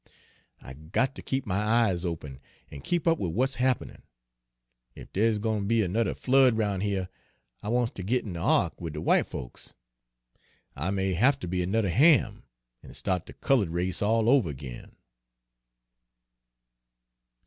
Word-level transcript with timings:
I 0.59 0.73
got 0.73 1.13
ter 1.13 1.21
keep 1.21 1.45
my 1.45 1.59
eyes 1.59 2.03
open 2.05 2.39
an' 2.71 2.81
keep 2.81 3.05
up 3.07 3.19
wid 3.19 3.33
w'at's 3.33 3.57
happenin'. 3.57 4.01
Ef 4.95 5.13
dere's 5.13 5.37
gwine 5.37 5.59
ter 5.61 5.65
be 5.65 5.83
anudder 5.83 6.15
flood 6.17 6.57
'roun' 6.57 6.81
here, 6.81 7.07
I 7.61 7.69
wants 7.69 7.91
ter 7.91 8.01
git 8.01 8.23
in 8.25 8.33
de 8.33 8.39
ark 8.39 8.81
wid 8.81 8.93
de 8.93 8.99
w'ite 8.99 9.27
folks, 9.27 9.75
I 10.75 10.89
may 10.89 11.13
haf 11.13 11.39
ter 11.39 11.47
be 11.47 11.61
anudder 11.63 11.91
Ham, 11.91 12.45
an' 12.81 12.95
sta't 12.95 13.27
de 13.27 13.33
cullud 13.33 13.69
race 13.69 14.01
all 14.01 14.27
over 14.27 14.49
ag'in." 14.49 14.95